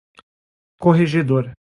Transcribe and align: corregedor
corregedor 0.79 1.53